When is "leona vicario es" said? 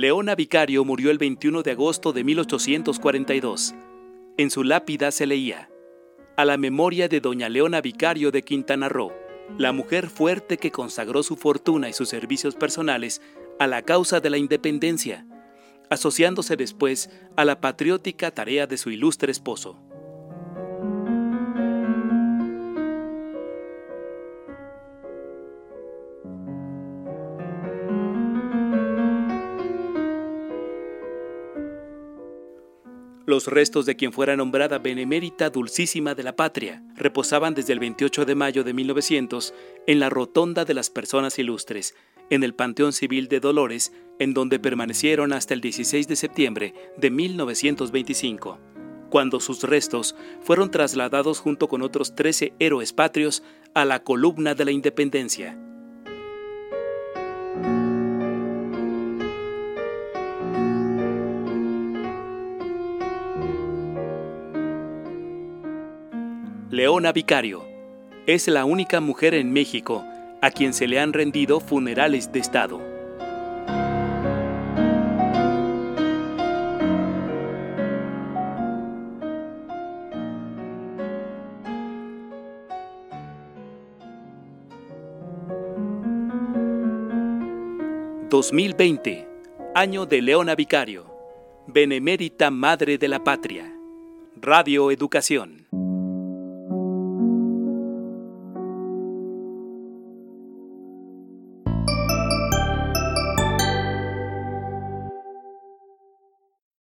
66.72-68.46